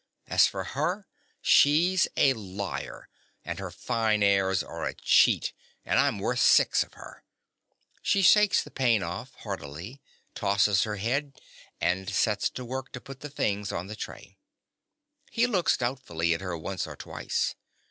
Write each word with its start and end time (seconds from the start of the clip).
As 0.25 0.47
for 0.47 0.63
her, 0.63 1.07
she's 1.43 2.07
a 2.17 2.33
liar; 2.33 3.07
and 3.45 3.59
her 3.59 3.69
fine 3.69 4.23
airs 4.23 4.63
are 4.63 4.83
a 4.85 4.95
cheat; 4.95 5.53
and 5.85 5.99
I'm 5.99 6.17
worth 6.17 6.39
six 6.39 6.81
of 6.81 6.95
her. 6.95 7.23
(_She 8.03 8.25
shakes 8.25 8.63
the 8.63 8.71
pain 8.71 9.03
off 9.03 9.35
hardily; 9.43 10.01
tosses 10.33 10.85
her 10.85 10.95
head; 10.95 11.39
and 11.79 12.09
sets 12.09 12.49
to 12.49 12.65
work 12.65 12.91
to 12.93 12.99
put 12.99 13.19
the 13.19 13.29
things 13.29 13.71
on 13.71 13.85
the 13.85 13.95
tray. 13.95 14.39
He 15.29 15.45
looks 15.45 15.77
doubtfully 15.77 16.33
at 16.33 16.41
her 16.41 16.57
once 16.57 16.87
or 16.87 16.95
twice. 16.95 17.53